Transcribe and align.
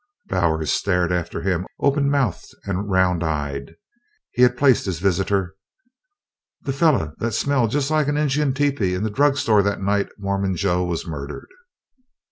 Bowers 0.29 0.71
stared 0.71 1.11
after 1.11 1.41
him 1.43 1.67
open 1.79 2.09
mouthed 2.09 2.55
and 2.63 2.89
round 2.89 3.23
eyed. 3.23 3.75
He 4.31 4.41
had 4.41 4.57
placed 4.57 4.87
his 4.87 4.97
visitor. 4.97 5.53
"The 6.63 6.73
feller 6.73 7.13
that 7.19 7.33
smelled 7.33 7.71
like 7.91 8.07
a 8.07 8.15
Injun 8.17 8.55
tepee 8.55 8.95
in 8.95 9.03
the 9.03 9.11
drug 9.11 9.37
store 9.37 9.61
the 9.61 9.75
night 9.77 10.09
Mormon 10.17 10.55
Joe 10.55 10.83
was 10.85 11.05
murdered!" 11.05 11.49